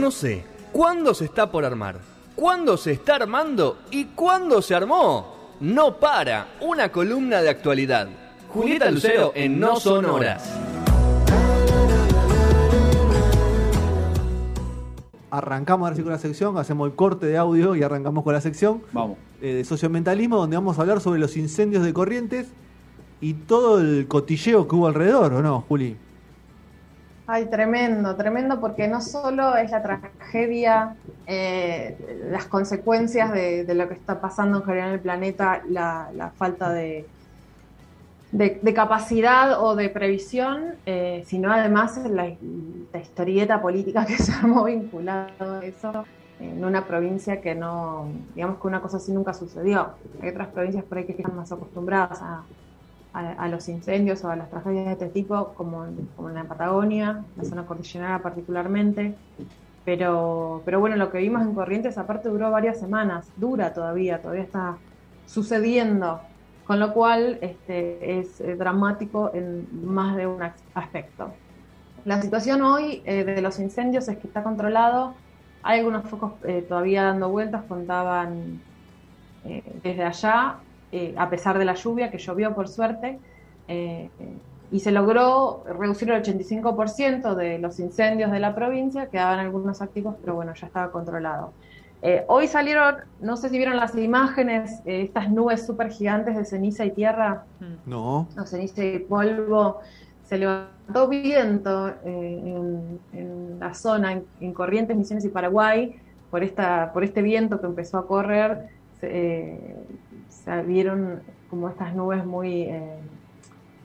[0.00, 2.00] no sé, ¿cuándo se está por armar?
[2.34, 3.80] ¿Cuándo se está armando?
[3.90, 5.36] ¿Y cuándo se armó?
[5.60, 8.08] No para, una columna de actualidad.
[8.48, 10.50] Julieta Lucero en No Son Horas.
[15.30, 18.40] Arrancamos ahora sí con la sección, hacemos el corte de audio y arrancamos con la
[18.40, 19.18] sección Vamos.
[19.42, 22.48] eh, de sociomentalismo, donde vamos a hablar sobre los incendios de Corrientes
[23.20, 25.96] y todo el cotilleo que hubo alrededor, ¿o no, Juli?
[27.32, 30.96] Ay, tremendo, tremendo, porque no solo es la tragedia,
[31.28, 31.96] eh,
[32.28, 36.72] las consecuencias de, lo que está pasando en general en el planeta, la, la falta
[36.72, 37.06] de,
[38.32, 42.34] de, de capacidad o de previsión, eh, sino además la,
[42.92, 46.04] la historieta política que se armó vinculado a eso
[46.40, 49.90] en una provincia que no, digamos que una cosa así nunca sucedió.
[50.20, 52.42] Hay otras provincias por ahí que están más acostumbradas a,
[53.12, 56.36] a, a los incendios o a las tragedias de este tipo, como en, como en
[56.36, 59.20] la Patagonia, la zona cordillerana particularmente.
[59.84, 64.44] Pero, pero bueno, lo que vimos en Corrientes aparte duró varias semanas, dura todavía, todavía
[64.44, 64.82] está
[65.24, 66.22] sucediendo,
[66.62, 71.40] con lo cual este, es eh, dramático en más de un as- aspecto.
[72.04, 75.22] La situación hoy eh, de los incendios es que está controlado,
[75.62, 78.64] hay algunos focos eh, todavía dando vueltas, contaban
[79.42, 83.18] eh, desde allá, eh, a pesar de la lluvia, que llovió por suerte,
[83.68, 84.08] eh,
[84.72, 90.14] y se logró reducir el 85% de los incendios de la provincia, quedaban algunos activos,
[90.20, 91.52] pero bueno, ya estaba controlado.
[92.02, 96.44] Eh, hoy salieron, no sé si vieron las imágenes, eh, estas nubes súper gigantes de
[96.44, 97.44] ceniza y tierra,
[97.84, 98.26] No.
[98.36, 99.80] no, ceniza y polvo,
[100.24, 105.96] se levantó viento eh, en, en la zona, en, en Corrientes, Misiones y Paraguay,
[106.30, 108.68] por, esta, por este viento que empezó a correr,
[109.00, 109.74] se, eh,
[110.44, 113.10] se vieron como estas nubes muy, eh,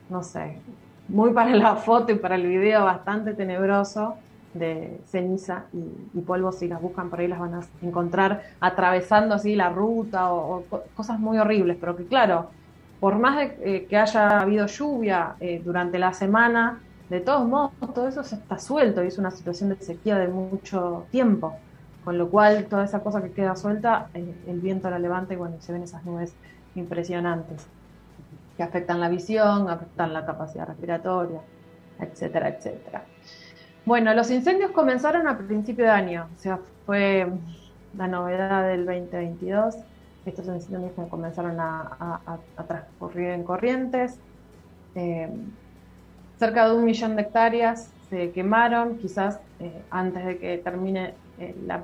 [0.08, 0.64] no sé,
[1.08, 6.68] muy para la foto y para el video, bastante tenebroso de ceniza y, polvo, si
[6.68, 10.84] las buscan por ahí las van a encontrar atravesando así la ruta o, o co-
[10.94, 12.52] cosas muy horribles, pero que claro,
[12.98, 17.72] por más de, eh, que haya habido lluvia eh, durante la semana, de todos modos
[17.94, 21.65] todo eso se está suelto y es una situación de sequía de mucho tiempo,
[22.06, 25.36] con lo cual toda esa cosa que queda suelta, eh, el viento la levanta y
[25.36, 26.36] bueno, se ven esas nubes
[26.76, 27.66] impresionantes
[28.56, 31.40] que afectan la visión, afectan la capacidad respiratoria,
[31.98, 33.02] etcétera, etcétera.
[33.84, 37.26] Bueno, los incendios comenzaron a principio de año, o sea, fue
[37.98, 39.74] la novedad del 2022.
[40.26, 42.38] Estos incendios que comenzaron a,
[42.68, 44.20] transcurrir en corrientes.
[44.94, 45.28] Eh,
[46.38, 51.25] cerca de un millón de hectáreas se quemaron, quizás eh, antes de que termine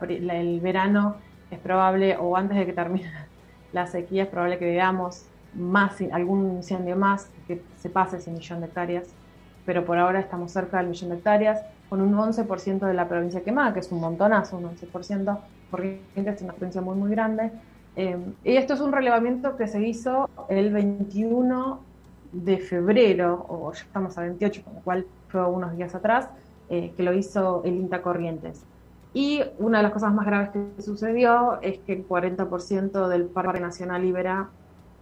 [0.00, 3.10] pri- la- el verano es probable, o antes de que termine
[3.70, 8.60] la sequía, es probable que veamos más, algún incendio más que se pase ese millón
[8.60, 9.16] de hectáreas,
[9.64, 13.42] pero por ahora estamos cerca del millón de hectáreas, con un 11% de la provincia
[13.44, 17.52] quemada, que es un montonazo, un 11%, porque es una provincia muy, muy grande.
[17.94, 21.86] Eh, y esto es un relevamiento que se hizo el 21
[22.30, 26.30] de febrero, o ya estamos a 28, con lo cual fue unos días atrás,
[26.68, 28.66] eh, que lo hizo el INTA Corrientes.
[29.14, 33.60] Y una de las cosas más graves que sucedió es que el 40% del Parque
[33.60, 34.48] Nacional Ibera,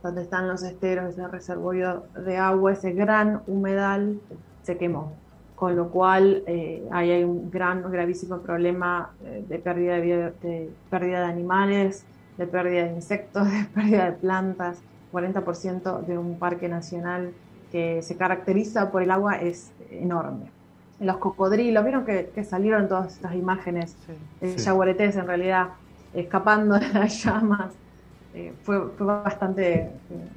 [0.02, 4.20] donde están los esteros, ese reservorio de agua, ese gran humedal,
[4.62, 5.12] se quemó.
[5.54, 10.70] Con lo cual eh, ahí hay un gran, gravísimo problema eh, de, pérdida de, de
[10.88, 12.04] pérdida de animales,
[12.36, 14.82] de pérdida de insectos, de pérdida de plantas.
[15.12, 17.32] 40% de un parque nacional
[17.72, 20.50] que se caracteriza por el agua es enorme.
[21.00, 23.98] Los cocodrilos, vieron que, que salieron todas estas imágenes,
[24.40, 24.64] eh, Sí.
[24.64, 25.70] yaguaretés en realidad,
[26.12, 27.78] escapando de las llamas.
[28.32, 30.30] Eh, fue, fue bastante eh,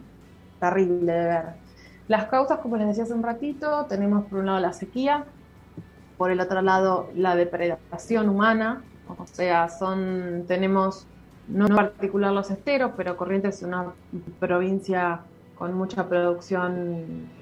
[0.59, 1.45] terrible de ver.
[2.07, 5.31] Las causas, como les decía hace un ratito, tenemos por un lado la sequía,
[6.17, 11.09] por el otro lado la depredación humana, o sea, son, tenemos,
[11.47, 13.95] no en particular los esteros, pero Corrientes es una
[14.39, 17.33] provincia con mucha producción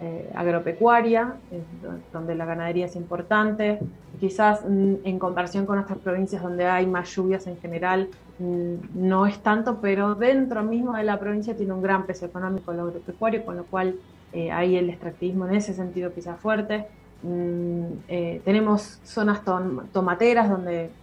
[0.00, 3.78] eh, agropecuaria, do- donde la ganadería es importante.
[4.18, 9.26] Quizás mm, en comparación con otras provincias donde hay más lluvias en general, mm, no
[9.26, 13.44] es tanto, pero dentro mismo de la provincia tiene un gran peso económico el agropecuario,
[13.44, 13.98] con lo cual
[14.32, 16.88] eh, ahí el extractivismo en ese sentido pisa fuerte.
[17.20, 20.96] Mm, eh, tenemos zonas tom- tomateras donde,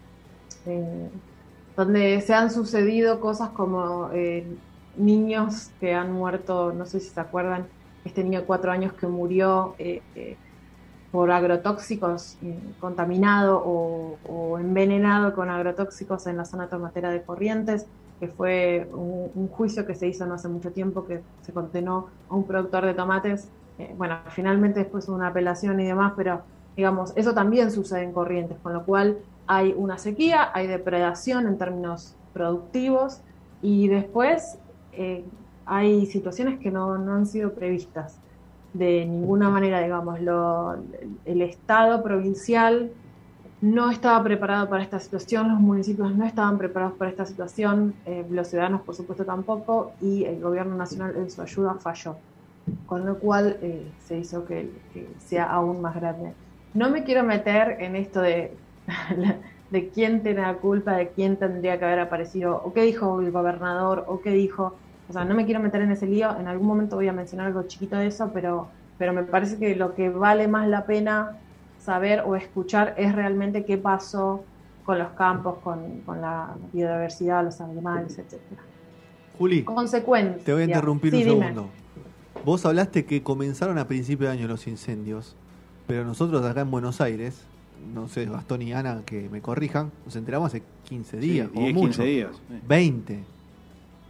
[0.66, 1.12] eh,
[1.76, 4.10] donde se han sucedido cosas como
[4.94, 7.72] niños que han muerto, no sé si se acuerdan,
[8.06, 10.38] este niño de cuatro años que murió eh, eh,
[11.12, 17.86] por agrotóxicos, eh, contaminado o, envenenado con agrotóxicos en la zona tomatera de Corrientes,
[18.20, 22.36] que fue un, juicio que se hizo no hace mucho tiempo, que se condenó a
[22.36, 23.50] un productor de tomates.
[23.98, 26.42] Bueno, finalmente después una apelación y demás, pero
[26.78, 31.58] digamos, eso también sucede en Corrientes, con lo cual hay una sequía, hay depredación en
[31.58, 33.22] términos productivos
[33.64, 34.60] y después
[35.66, 38.20] hay situaciones que no, no, han sido previstas
[38.74, 40.76] de ninguna manera, digamos, lo,
[41.26, 42.92] el Estado provincial
[43.62, 48.26] no estaba preparado para esta situación, los municipios no estaban preparados para esta situación, eh,
[48.30, 52.16] los ciudadanos por supuesto tampoco, y el gobierno nacional en su ayuda falló,
[52.88, 54.72] con lo cual eh, se hizo que,
[55.20, 56.34] sea aún más grande.
[56.74, 58.56] No me quiero meter en esto de,
[59.70, 63.32] de quién tiene la culpa, de quién tendría que haber aparecido, o qué dijo el
[63.32, 64.74] gobernador, o qué dijo,
[65.12, 67.48] o sea, no me quiero meter en ese lío, en algún momento voy a mencionar
[67.48, 71.38] algo chiquito de eso, pero, pero me parece que lo que vale más la pena
[71.84, 74.46] saber o escuchar es realmente qué pasó
[74.86, 78.62] con los campos, con, la biodiversidad, los animales, etcétera.
[79.38, 80.46] Juli, consecuencias.
[80.46, 81.70] Te voy a interrumpir un segundo.
[82.46, 85.36] Vos hablaste que comenzaron a principio de año los incendios,
[85.88, 87.42] pero nosotros acá en Buenos Aires,
[87.94, 92.02] no sé, Gastón y Ana que me corrijan, nos enteramos hace 15 días, o mucho.
[92.02, 92.32] 15 días.
[92.66, 93.41] 20.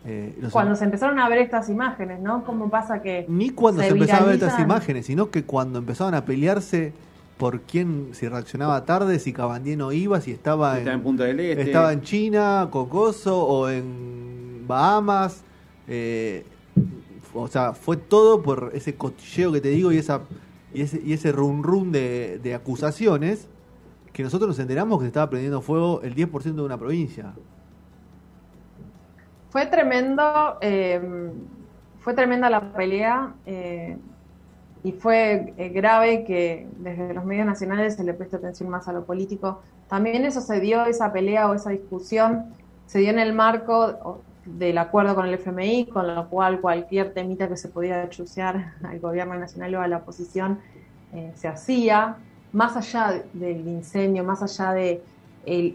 [0.06, 2.44] Eh, cuando se empezaron a ver estas imágenes, ¿no?
[2.44, 3.26] ¿Cómo pasa que...
[3.28, 6.94] Ni cuando se, se empezaron a ver estas imágenes, sino que cuando empezaron a pelearse
[7.38, 11.64] por quién, si reaccionaba tarde, si Cabandier iba, si estaba, en, Punta del Este.
[11.64, 15.44] Estaba en China, Cocoso o en Bahamas.
[15.88, 16.46] Eh,
[17.34, 20.22] o sea, fue todo por ese cotilleo que te digo y esa
[20.74, 23.48] y ese, y ese run run de, de acusaciones
[24.14, 27.34] que nosotros nos enteramos que se estaba prendiendo fuego el 10% de una provincia.
[29.52, 31.00] Fue tremendo, eh,
[32.00, 33.36] fue tremenda la pelea.
[33.46, 33.98] Eh,
[34.84, 38.94] y fue eh, grave que desde los medios nacionales se le preste atención más a
[38.94, 39.62] lo político.
[39.88, 42.46] También eso se dio, esa pelea o esa discusión,
[42.88, 47.48] se dio en el marco del acuerdo con el FMI, con lo cual cualquier temita
[47.48, 50.60] que se podía chusear al gobierno nacional o a la oposición
[51.14, 52.16] eh, se hacía,
[52.52, 55.04] más allá del incendio, más allá de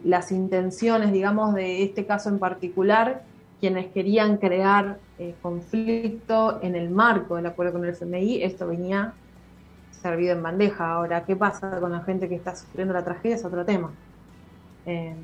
[0.04, 3.22] las intenciones, digamos, de este caso en particular,
[3.60, 9.14] quienes querían crear eh, conflicto en el marco del acuerdo con el FMI, esto venía
[9.90, 10.92] servido en bandeja.
[10.92, 13.36] Ahora, ¿qué pasa con la gente que está sufriendo la tragedia?
[13.36, 13.90] Es otro tema.
[14.84, 15.14] Eh,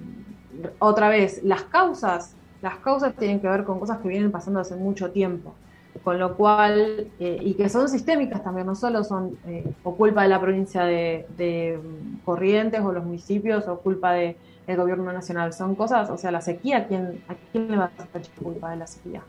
[0.79, 4.77] otra vez, las causas, las causas tienen que ver con cosas que vienen pasando hace
[4.77, 5.55] mucho tiempo,
[6.03, 9.37] con lo cual, eh, y que son sistémicas también, no solo son
[9.83, 11.79] o culpa de la provincia de, de
[12.25, 14.37] Corrientes o los municipios o culpa de
[14.67, 15.53] el gobierno nacional.
[15.53, 18.09] Son cosas, o sea, la sequía, ¿a quién, quién le va a echar
[18.43, 19.23] culpa de la sequía?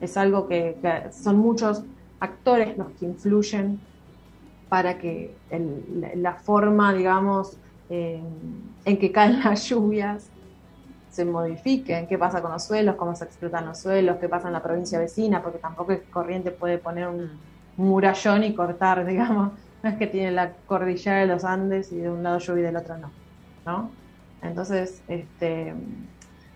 [0.00, 0.76] Es algo que,
[1.12, 1.82] son muchos
[2.20, 3.80] actores los que influyen
[4.68, 5.34] para que
[6.16, 7.56] la forma, digamos,
[7.88, 8.20] eh,
[8.84, 10.30] en que caen las lluvias
[11.16, 14.52] se modifique, qué pasa con los suelos, cómo se explotan los suelos, qué pasa en
[14.52, 17.30] la provincia vecina, porque tampoco es corriente puede poner un
[17.78, 19.52] murallón y cortar, digamos,
[19.82, 22.64] no es que tiene la cordillera de los Andes y de un lado llueve y
[22.64, 23.10] del otro no,
[23.64, 23.90] ¿no?
[24.42, 25.74] Entonces, este,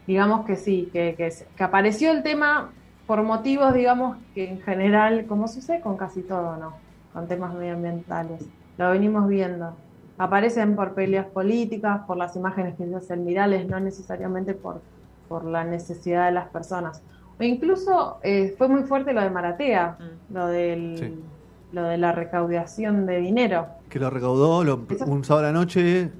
[0.07, 2.71] digamos que sí, que, que, apareció el tema
[3.07, 6.75] por motivos, digamos, que en general, como sucede con casi todo, ¿no?
[7.13, 8.45] Con temas medioambientales.
[8.79, 9.75] Lo venimos viendo.
[10.19, 14.81] Aparecen por peleas políticas, por las imágenes que se hacen virales, no necesariamente por,
[15.29, 17.03] por la necesidad de las personas.
[17.39, 20.35] O incluso eh, fue muy fuerte lo de Maratea, mm.
[20.35, 21.23] lo del
[21.73, 23.69] lo de la recaudación de dinero.
[23.89, 26.11] Que lo recaudó lo, un sábado a la noche,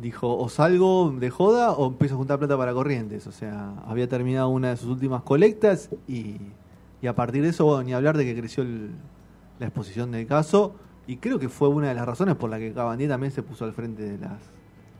[0.00, 3.26] dijo o salgo de joda o empiezo a juntar plata para corrientes.
[3.26, 6.36] O sea, había terminado una de sus últimas colectas y,
[7.06, 10.74] a partir de eso, ni hablar de que creció la exposición del caso.
[11.06, 13.64] Y creo que fue una de las razones por la que Cabandier también se puso
[13.64, 14.38] al frente de las...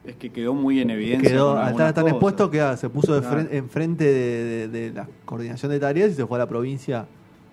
[0.04, 1.30] Es que quedó muy en evidencia.
[1.30, 5.78] Quedó, al estar tan expuesto que se puso en frente de, de la coordinación de
[5.78, 7.06] tareas y se fue a la provincia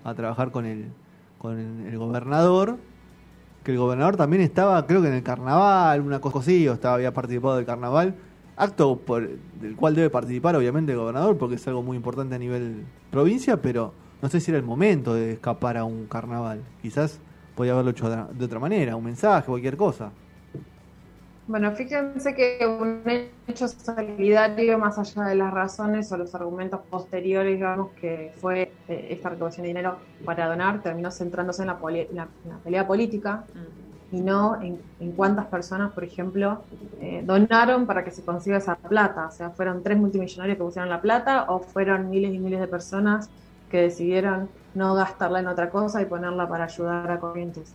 [0.04, 0.86] a trabajar con el
[1.38, 2.78] con el gobernador,
[3.64, 7.14] que el gobernador también estaba, creo que en el carnaval, una cosa así, estaba, había
[7.14, 8.16] participado del carnaval,
[8.56, 12.40] acto por, del cual debe participar obviamente el gobernador, porque es algo muy importante a
[12.40, 16.64] nivel provincia, pero no sé si era el momento de escapar a un carnaval.
[16.82, 17.20] Quizás
[17.56, 20.12] podía haberlo hecho de otra manera, un mensaje, cualquier cosa.
[21.48, 23.02] Bueno, fíjense que un
[23.48, 29.08] hecho solidario, más allá de las razones o los argumentos posteriores, digamos, que fue eh,
[29.12, 32.28] esta recaudación de dinero para donar, terminó centrándose en la,
[32.66, 33.46] pelea política
[34.12, 34.16] mm.
[34.18, 34.82] y no en,
[35.14, 36.64] cuántas personas, por ejemplo,
[37.00, 39.28] eh, donaron para que se consiga esa plata.
[39.28, 42.68] O sea, fueron tres multimillonarios que pusieron la plata o fueron miles y miles de
[42.68, 43.30] personas
[43.72, 47.74] que decidieron no gastarla en otra cosa y ponerla para ayudar a corrientes.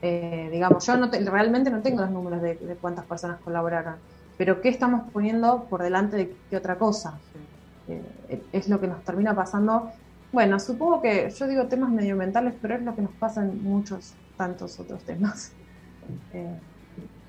[0.00, 4.02] Eh, digamos, yo no realmente no tengo los números de, cuántas personas colaboraron,
[4.36, 7.22] pero ¿qué estamos poniendo por delante de qué otra cosa?
[7.86, 9.92] Eh, es lo que nos termina pasando.
[10.32, 14.18] Bueno, supongo que yo digo temas medioambientales, pero es lo que nos pasa en muchos
[14.36, 15.56] tantos otros temas.
[16.32, 16.60] Eh,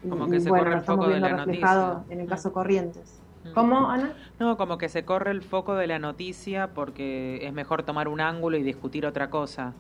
[0.08, 2.06] Como y, que se bueno, corre el foco de la noticia.
[2.10, 2.30] en el Mm.
[2.30, 3.24] caso Corrientes.
[3.44, 3.54] Mm.
[3.54, 4.22] ¿Cómo, Ana?
[4.40, 8.22] No, como que se corre el foco de la noticia porque es mejor tomar un
[8.22, 9.78] ángulo y discutir otra cosa.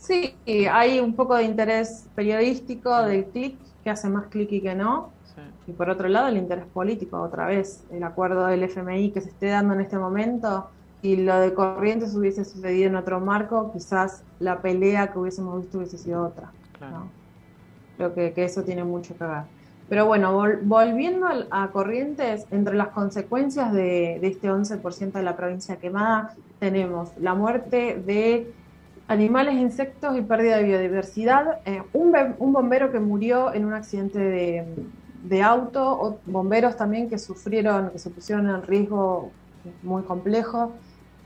[0.00, 0.34] Sí,
[0.72, 5.10] hay un poco de interés periodístico del clic, que hace más clic y que no.
[5.34, 5.42] Sí.
[5.68, 9.28] Y por otro lado, el interés político, otra vez, el acuerdo del FMI que se
[9.28, 10.68] esté dando en este momento,
[11.02, 15.78] y lo de Corrientes hubiese sucedido en otro marco, quizás la pelea que hubiésemos visto
[15.78, 16.50] hubiese sido otra.
[16.78, 16.98] Claro.
[17.00, 17.08] ¿no?
[17.98, 19.42] Creo que, que eso tiene mucho que ver.
[19.90, 25.22] Pero bueno, vol- volviendo al- a Corrientes, entre las consecuencias de, de este 11% de
[25.22, 28.52] la provincia quemada, tenemos la muerte de
[29.10, 31.58] animales, insectos y pérdida de biodiversidad.
[31.66, 34.64] Eh, un, un bombero que murió en un accidente de,
[35.24, 39.30] de auto, o bomberos también que sufrieron, que se pusieron en riesgo
[39.82, 40.72] muy complejo,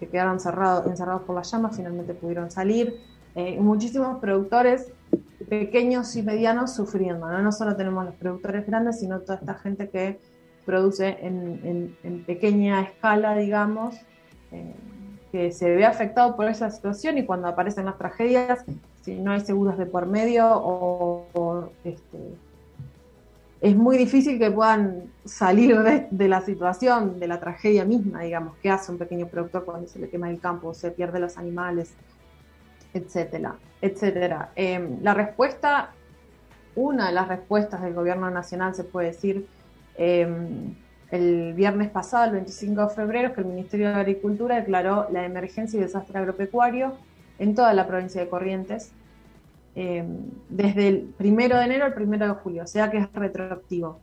[0.00, 2.94] que quedaron cerrados, encerrados por las llamas, finalmente pudieron salir.
[3.34, 4.90] Eh, muchísimos productores
[5.48, 7.28] pequeños y medianos sufriendo.
[7.28, 7.42] ¿no?
[7.42, 10.18] no solo tenemos los productores grandes, sino toda esta gente que
[10.64, 13.94] produce en, en- en pequeña escala, digamos,
[14.52, 14.74] eh,
[15.34, 18.64] que se ve afectado por esa situación y cuando aparecen las tragedias,
[19.02, 22.36] si no hay seguros de por medio o, este,
[23.60, 25.76] es muy difícil que puedan salir
[26.08, 29.98] de, la situación, de la tragedia misma, digamos, que hace un pequeño productor cuando se
[29.98, 31.94] le quema el campo, se pierde los animales,
[32.92, 34.52] etcétera, etcétera.
[34.54, 35.90] Eh, la respuesta,
[36.76, 39.48] una de las respuestas del gobierno nacional, se puede decir,
[39.96, 40.28] eh,
[41.14, 45.78] el viernes pasado, el 25 de febrero, que el Ministerio de Agricultura declaró la emergencia
[45.78, 46.94] y desastre agropecuario
[47.38, 48.90] en toda la provincia de Corrientes,
[49.76, 50.04] eh,
[50.48, 54.00] desde el primero de enero al primero de julio, o sea que es retroactivo.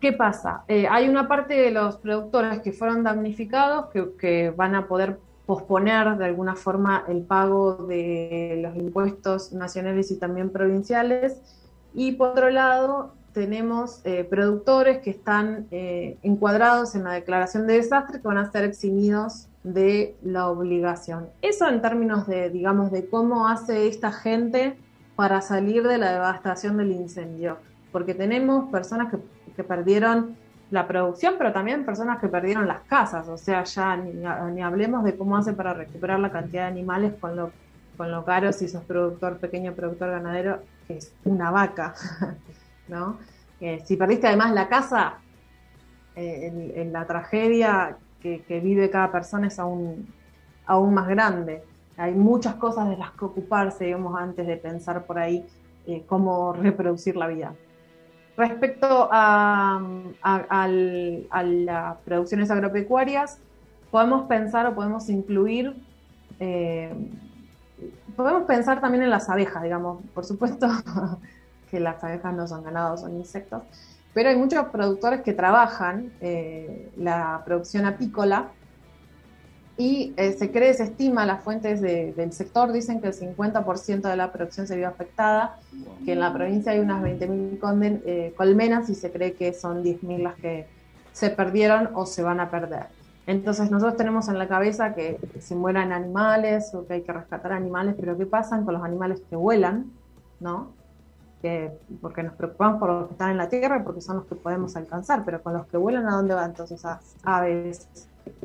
[0.00, 0.64] ¿Qué pasa?
[0.68, 3.86] Eh, hay una parte de los productores que fueron damnificados
[4.18, 10.18] que van a poder posponer de alguna forma el pago de los impuestos nacionales y
[10.18, 11.40] también provinciales.
[11.94, 17.74] Y por otro lado, tenemos eh, productores que están eh, encuadrados en la declaración de
[17.74, 21.28] desastre que van a ser eximidos de la obligación.
[21.40, 24.76] Eso en términos de, digamos, de cómo hace esta gente
[25.14, 27.58] para salir de la devastación del incendio.
[27.92, 29.18] Porque tenemos personas que,
[29.54, 30.36] que perdieron
[30.72, 33.28] la producción, pero también personas que perdieron las casas.
[33.28, 34.14] O sea, ya ni,
[34.52, 37.52] ni hablemos de cómo hace para recuperar la cantidad de animales con lo,
[37.96, 41.94] con lo caro si sos productor, pequeño productor ganadero, que es una vaca.
[42.88, 43.18] ¿no?
[43.84, 45.18] Si perdiste además la casa,
[46.20, 50.12] eh, en, la tragedia que, vive cada persona es aún,
[50.66, 51.62] aún más grande.
[51.96, 55.46] Hay muchas cosas de las que ocuparse, antes de pensar por ahí
[55.86, 57.54] eh, cómo reproducir la vida.
[58.36, 59.80] Respecto a,
[61.44, 63.38] las producciones agropecuarias,
[63.92, 65.76] podemos pensar o podemos incluir,
[66.40, 66.92] eh,
[68.16, 70.66] podemos pensar también en las abejas, digamos, por supuesto
[71.70, 73.62] que las abejas no son ganados, son insectos,
[74.14, 78.48] pero hay muchos productores que trabajan eh, la producción apícola
[79.76, 84.00] y eh, se cree, se estima, las fuentes de, del sector dicen que el 50%
[84.00, 85.60] de la producción se vio afectada,
[86.04, 90.18] que en la provincia hay unas 20.000 eh, colmenas y se cree que son 10.000
[90.18, 90.66] las que
[91.12, 92.86] se perdieron o se van a perder.
[93.28, 97.52] Entonces nosotros tenemos en la cabeza que se mueran animales o que hay que rescatar
[97.52, 99.92] animales, pero ¿qué pasa con los animales que vuelan?
[100.40, 100.72] ¿no?
[101.40, 104.34] Que, porque nos preocupamos por los que están en la tierra, porque son los que
[104.34, 107.88] podemos alcanzar, pero con los que vuelan, ¿a dónde van entonces esas aves,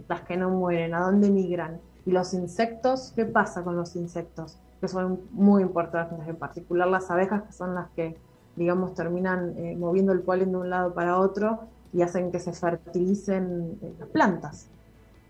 [0.07, 0.93] las que no mueren?
[0.93, 1.79] ¿A dónde migran?
[2.05, 3.12] ¿Y los insectos?
[3.15, 4.57] ¿Qué pasa con los insectos?
[4.79, 8.15] Que son muy importantes, en particular las abejas, que son las que,
[8.55, 11.62] digamos, terminan eh, moviendo el polen de un lado para otro
[11.93, 14.67] y hacen que se fertilicen eh, las plantas,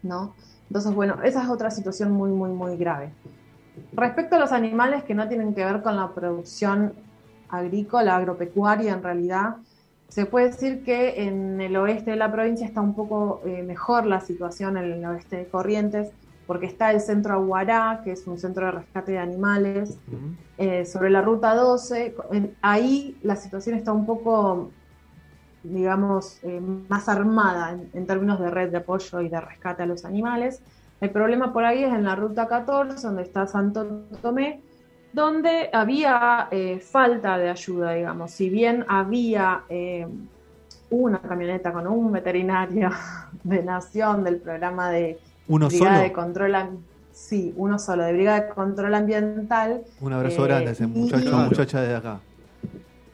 [0.01, 0.34] ¿no?
[0.67, 3.12] Entonces, bueno, esa es otra situación muy, muy, muy grave.
[3.91, 6.93] Respecto a los animales que no tienen que ver con la producción
[7.53, 9.55] agrícola, agropecuaria en realidad,
[10.10, 14.05] se puede decir que en el oeste de la provincia está un poco eh, mejor
[14.05, 16.12] la situación en el oeste de Corrientes,
[16.45, 20.36] porque está el centro Aguará, que es un centro de rescate de animales, uh -huh.
[20.60, 22.15] eh, sobre la ruta 12.
[22.31, 24.69] En, ahí la situación está un poco,
[25.63, 29.86] digamos, eh, más armada en, en términos de red de apoyo y de rescate a
[29.88, 30.62] los animales.
[31.01, 34.62] El problema por ahí es en la ruta 14, donde está Santo Tomé,
[35.13, 38.32] donde había eh, falta de ayuda, digamos.
[38.32, 40.08] Si bien había eh,
[40.89, 42.89] una camioneta con un veterinario
[43.43, 46.03] de Nación del programa de ¿Uno Brigada solo?
[46.03, 46.55] de Control
[47.12, 49.84] Sí, uno solo, de Brigada de Control Ambiental.
[50.01, 51.50] Un abrazo eh, grande a ese muchacho, Claro.
[51.50, 52.20] muchacha de acá.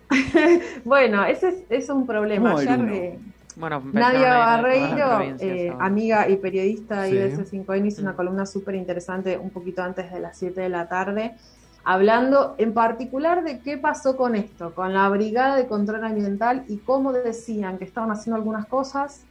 [0.86, 2.52] bueno, ese es, es un problema.
[2.52, 3.20] ¿Cómo el Ayer eh,
[3.58, 7.16] Bueno, Nadia Barreiro, eh, amiga y periodista Sí.
[7.16, 8.16] de IBS5N, hizo una Mm.
[8.16, 11.36] columna súper interesante un poquito antes de las 7 de la tarde.
[11.84, 16.78] Hablando en particular de qué pasó con esto, con la Brigada de Control Ambiental y
[16.78, 19.24] cómo decían que estaban haciendo algunas cosas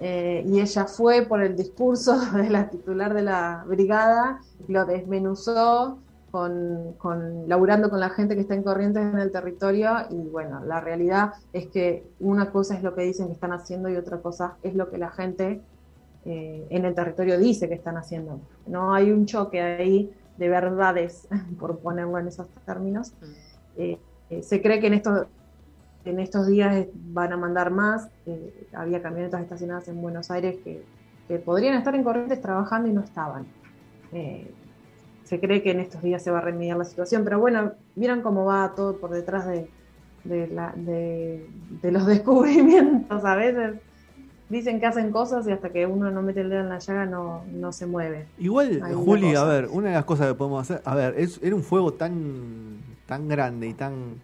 [0.00, 5.98] eh, y ella fue por el discurso de la titular de la brigada, lo desmenuzó
[6.30, 10.62] con, con, laburando con la gente que está en corrientes en el territorio y bueno,
[10.64, 14.18] la realidad es que una cosa es lo que dicen que están haciendo y otra
[14.18, 15.62] cosa es lo que la gente
[16.26, 18.40] eh, en el territorio dice que están haciendo.
[18.66, 21.28] No hay un choque ahí de verdades,
[21.58, 23.12] por ponerlo en esos términos.
[23.20, 23.80] Mm.
[23.80, 23.98] Eh,
[24.42, 25.26] se cree que en estos
[26.08, 28.08] en estos días van a mandar más.
[28.26, 30.82] Eh, había camionetas estacionadas en Buenos Aires que,
[31.44, 33.46] podrían estar en Corrientes trabajando y no estaban.
[34.12, 34.50] Eh,
[35.24, 38.22] se cree que en estos días se va a remediar la situación, pero bueno, miran
[38.22, 39.68] cómo va todo por detrás de,
[41.82, 43.74] los descubrimientos a veces.
[44.48, 47.04] Dicen que hacen cosas y hasta que uno no mete el dedo en la llaga
[47.04, 48.26] no, no se mueve.
[48.38, 51.54] Igual, Juli, a ver, una de las cosas que podemos hacer, a ver, es, era
[51.54, 54.16] un fuego tan, tan grande y tan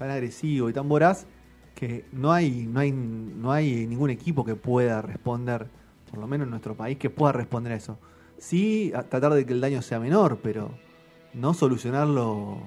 [0.00, 1.26] tan agresivo y tan voraz
[1.74, 5.66] que no hay, no hay, no hay ningún equipo que pueda responder,
[6.10, 7.98] por lo menos en nuestro país, que pueda responder a eso.
[8.38, 10.70] Sí, tratar de que el daño sea menor, pero
[11.34, 12.58] no solucionarlo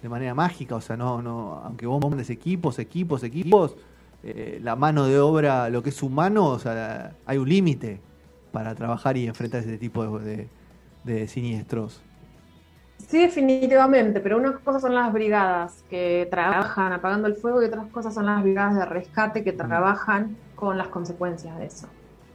[0.00, 3.76] de manera mágica, o sea, no, no, aunque vos mandes equipos, equipos, equipos,
[4.22, 8.00] eh, la mano de obra, lo que es humano, o sea, hay un límite
[8.52, 10.48] para trabajar y enfrentar ese tipo de,
[11.04, 12.02] de siniestros.
[13.06, 17.86] Sí, definitivamente, pero unas cosas son las brigadas que trabajan apagando el fuego y otras
[17.86, 21.86] cosas son las brigadas de rescate que trabajan con las consecuencias de eso.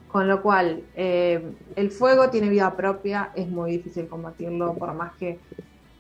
[0.08, 5.14] Con lo cual, eh, el fuego tiene vida propia, es muy difícil combatirlo, por más
[5.16, 5.40] que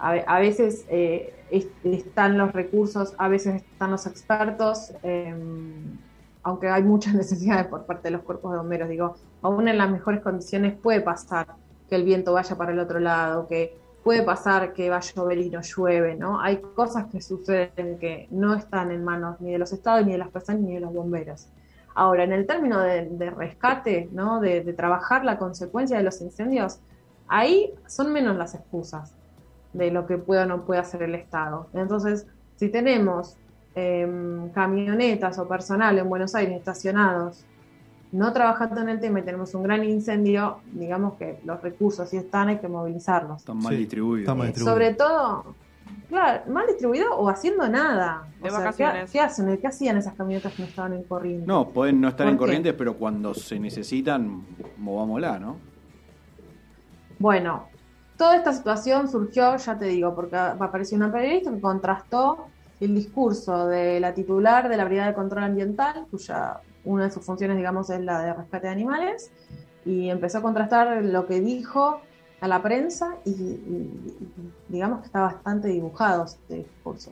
[0.04, 1.34] a, veces eh,
[1.84, 5.98] están los recursos, a veces están los expertos, em,
[6.44, 8.90] aunque hay muchas necesidades por parte de los cuerpos de bomberos.
[8.90, 11.48] Digo, aún en las mejores condiciones puede pasar
[11.88, 15.38] que el viento vaya para el otro lado, que puede pasar que va a llover
[15.38, 16.42] y no llueve, ¿no?
[16.42, 20.18] Hay cosas que suceden que no están en manos ni de los estados, ni de
[20.18, 21.48] las personas, ni de los bomberos.
[21.96, 24.42] Ahora, en el término de, rescate, ¿no?
[24.42, 26.80] De, trabajar la consecuencia de los incendios,
[27.30, 29.14] ahí son menos las excusas
[29.74, 31.68] de lo que puede o no puede hacer el Estado.
[31.74, 33.38] Entonces, si tenemos
[33.76, 37.46] em, camionetas o personal en Buenos Aires estacionados
[38.14, 42.18] no trabajando en el tema y tenemos un gran incendio, digamos que los recursos si
[42.18, 43.40] están, hay que movilizarlos.
[43.40, 44.38] Están mal distribuidos.
[44.50, 45.56] Eh, sobre todo,
[46.10, 48.28] claro, mal distribuido o haciendo nada.
[48.42, 49.12] De vacaciones.
[49.12, 49.58] ¿qué, hacen?
[49.58, 51.48] ¿Qué hacían esas camionetas que no estaban en corriente?
[51.48, 54.46] No, pueden no estar en corrientes, pero cuando se necesitan,
[54.78, 55.58] movámosla, ¿no?
[57.18, 57.68] Bueno,
[58.18, 62.48] toda esta situación surgió, ya te digo, porque apareció una periodista que contrastó
[62.80, 67.26] el discurso de la titular de la Brigada de Control Ambiental, cuya una de sus
[67.26, 69.32] funciones, digamos, es la de rescate de animales,
[69.86, 72.02] y empezó a contrastar lo que dijo
[72.42, 73.60] a la prensa y,
[74.68, 77.12] digamos que está bastante dibujado este discurso.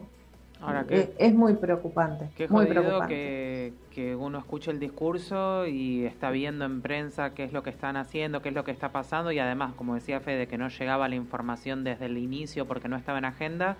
[0.61, 2.29] Ahora que es, muy preocupante.
[2.35, 3.73] Qué muy preocupante.
[3.91, 7.97] Que, uno escuche el discurso y está viendo en prensa qué es lo que están
[7.97, 11.09] haciendo, qué es lo que está pasando y además, como decía Fede, que no llegaba
[11.09, 13.77] la información desde el inicio porque no estaba en agenda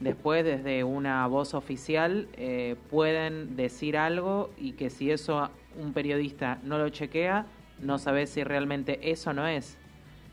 [0.00, 6.58] después desde una voz oficial eh, pueden decir algo y que si eso un periodista
[6.62, 7.46] no lo chequea,
[7.80, 9.76] no sabe si realmente eso no es.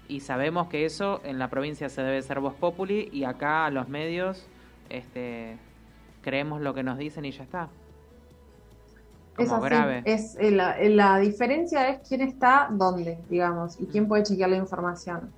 [0.08, 3.72] Y sabemos que eso en la provincia se debe ser voz populi y acá a
[3.72, 4.48] los medios
[4.90, 5.58] este,
[6.26, 7.70] creemos lo que nos dicen y ya está.
[9.38, 10.02] Como grave.
[10.06, 14.56] Es, eh, la, la diferencia es quién está dónde, digamos, y quién puede chequear la
[14.58, 15.32] información.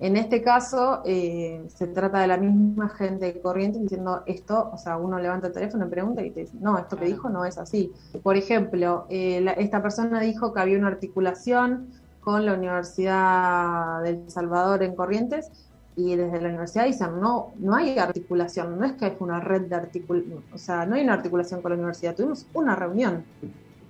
[0.00, 4.98] En este caso, eh, se trata de la misma gente corriente diciendo esto, o sea,
[4.98, 7.56] uno levanta el teléfono y pregunta y te dice, no, esto que dijo no es
[7.56, 7.92] así.
[8.22, 11.88] Por ejemplo, eh, esta persona dijo que había una articulación
[12.20, 15.50] con la Universidad del Salvador en Corrientes
[15.96, 19.62] y desde la universidad dicen, no, no hay articulación, no es que hay una red
[19.62, 23.24] de articulación, o sea, no hay una articulación con la universidad, tuvimos una reunión.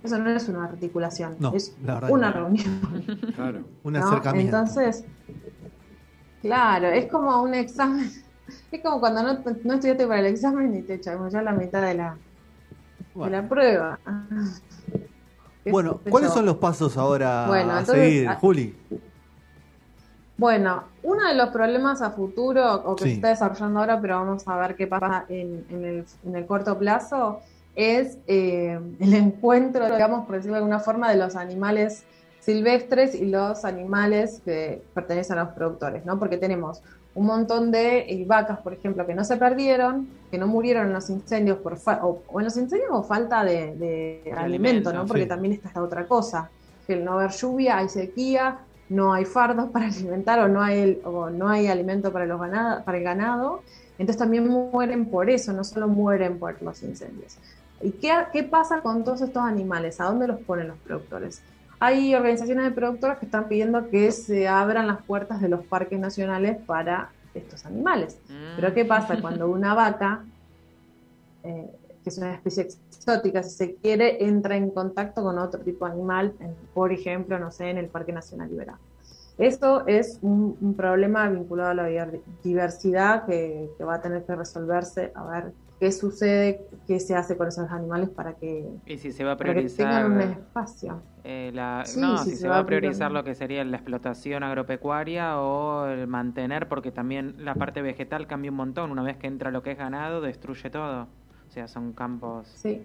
[0.03, 1.75] Eso no es una articulación, es
[2.07, 2.79] una reunión.
[3.35, 4.55] Claro, un acercamiento.
[4.55, 5.03] Entonces,
[6.45, 8.11] Claro, es como un examen.
[8.71, 11.81] Es como cuando no, no estudiaste para el examen y te echamos ya la mitad
[11.81, 12.15] de la,
[13.15, 13.99] de la prueba.
[15.65, 17.47] Bueno, ¿cuáles son los pasos ahora
[17.79, 18.75] a seguir, Juli?
[20.37, 24.45] Bueno, uno de los problemas a futuro, o que se está desarrollando ahora, pero vamos
[24.47, 27.39] a ver qué pasa en, el, en el, corto plazo,
[27.73, 32.03] es eh, el encuentro, digamos, por decirlo de alguna forma, de los animales
[32.41, 36.19] silvestres y los animales que pertenecen a los productores, ¿no?
[36.19, 36.81] Porque tenemos
[37.15, 40.93] un montón de eh, vacas, por ejemplo, que no se perdieron, que no murieron en
[40.93, 45.05] los incendios por o, en los incendios o falta de, alimento, ¿no?
[45.05, 46.49] Porque también está esta otra cosa,
[46.85, 51.01] que el no haber lluvia, hay sequía, no hay fardos para alimentar o no hay,
[51.03, 53.61] o no hay alimento para, los ganado, para el ganado
[53.97, 57.37] Entonces también mueren por eso, no solo mueren por los incendios.
[57.81, 59.99] ¿Y qué, qué pasa con todos estos animales?
[59.99, 61.41] ¿A dónde los ponen los productores?
[61.79, 65.99] Hay organizaciones de productores que están pidiendo que se abran las puertas de los parques
[65.99, 68.17] nacionales para estos animales.
[68.55, 70.23] Pero ¿qué pasa cuando una vaca,
[71.43, 71.69] eh,
[72.05, 75.93] que es una especie exótica, si se quiere, entra en contacto con otro tipo de
[75.93, 76.35] animal,
[76.75, 78.77] por ejemplo, no sé, en el Parque Nacional Liberado?
[79.39, 82.07] Esto es un, problema vinculado a la
[82.43, 87.47] diversidad que, va a tener que resolverse, a ver qué sucede, qué se hace con
[87.47, 91.01] esos animales para que, y si se va a priorizar, tengan un espacio.
[91.23, 96.05] Eh, no, si, se, va, a priorizar lo que sería la explotación agropecuaria o el
[96.05, 98.91] mantener, porque también la parte vegetal cambia un montón.
[98.91, 101.07] Una vez que entra lo que es ganado, destruye todo.
[101.55, 102.47] Sea, son campos.
[102.55, 102.83] Sí.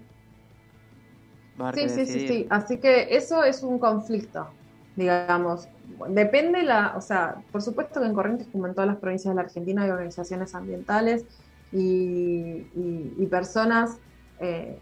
[1.75, 2.47] Sí, sí, sí, sí.
[2.49, 4.49] Así que eso es un conflicto
[4.97, 5.69] digamos.
[6.09, 9.37] Depende la, o sea, por supuesto que en Corrientes, como en todas las provincias de
[9.37, 11.27] la Argentina, hay organizaciones ambientales
[11.73, 13.99] y, personas
[14.41, 14.79] eh,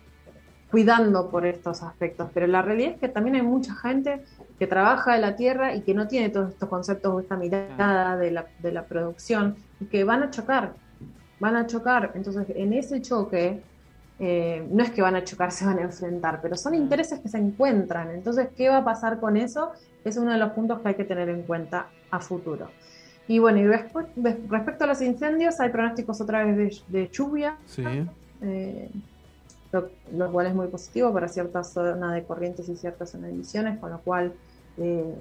[0.70, 4.24] cuidando por estos aspectos, pero la realidad es que también hay mucha gente
[4.58, 8.16] que trabaja en la tierra y que no tiene todos estos conceptos o esta mirada
[8.16, 10.74] de la, de la producción y que van a chocar,
[11.40, 12.12] van a chocar.
[12.14, 13.62] Entonces, en ese choque,
[14.18, 17.28] eh, no es que van a chocar, se van a enfrentar, pero son intereses que
[17.28, 18.10] se encuentran.
[18.10, 19.72] Entonces, ¿qué va a pasar con eso?
[20.04, 22.70] Es uno de los puntos que hay que tener en cuenta a futuro.
[23.26, 27.58] Y bueno, y respecto a los incendios, hay pronósticos otra vez de, lluvia,
[28.40, 28.90] eh,
[29.70, 33.78] lo, cual es muy positivo para cierta zona de corrientes y ciertas zonas de emisiones,
[33.78, 34.32] con lo cual
[34.78, 35.14] eh,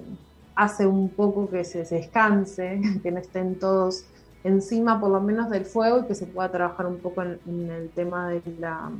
[0.54, 4.06] hace un poco que se, descanse, que no estén todos
[4.44, 7.90] encima por lo menos del fuego y que se pueda trabajar un poco en el
[7.90, 8.90] tema de la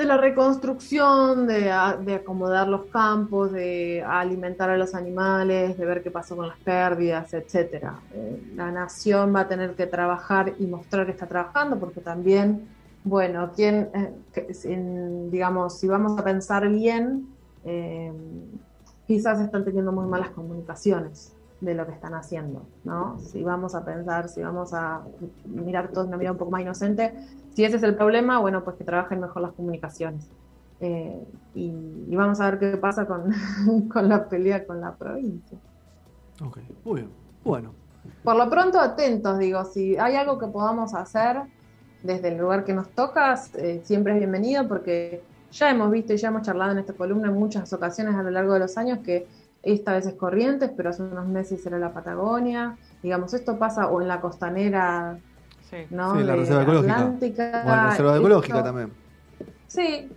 [0.00, 6.10] de la reconstrucción, de, acomodar los campos, de alimentar a los animales, de ver qué
[6.10, 8.00] pasó con las pérdidas, etcétera.
[8.14, 12.66] Eh, la nación va a tener que trabajar y mostrar que está trabajando, porque también,
[13.04, 17.28] bueno, quien, eh, digamos, si vamos a pensar bien,
[17.66, 18.10] eh,
[19.06, 23.18] quizás están teniendo muy malas comunicaciones de lo que están haciendo, ¿no?
[23.18, 25.02] Si vamos a pensar, si vamos a
[25.44, 27.14] mirar todo de una manera un poco más inocente,
[27.54, 30.28] si ese es el problema, bueno, pues que trabajen mejor las comunicaciones.
[30.80, 31.22] Eh,
[31.54, 33.32] y, vamos a ver qué pasa con,
[33.92, 35.58] con la pelea con la provincia.
[36.42, 37.10] Ok, muy bien.
[37.44, 37.72] Bueno.
[38.24, 41.42] Por lo pronto, atentos, digo, si hay algo que podamos hacer
[42.02, 46.16] desde el lugar que nos toca, eh, siempre es bienvenido porque ya hemos visto y
[46.16, 49.00] ya hemos charlado en esta columna en muchas ocasiones a lo largo de los años
[49.00, 49.26] que
[49.62, 52.76] esta vez es Corrientes, pero hace unos meses era la Patagonia.
[53.02, 55.18] Digamos, esto pasa o en la costanera
[55.68, 55.76] sí.
[55.90, 56.14] ¿no?
[56.14, 57.62] la reserva ecológica.
[57.64, 58.92] O la reserva ecológica también.
[59.66, 60.10] Sí.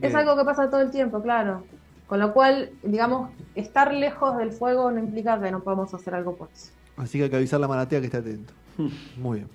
[0.00, 1.64] Es algo que pasa todo el tiempo, claro.
[2.06, 6.36] Con lo cual, digamos, estar lejos del fuego no implica que no podamos hacer algo
[6.36, 6.70] por eso.
[6.96, 8.52] Así que hay que avisar a la manatea que esté atento.
[9.16, 9.48] Muy bien.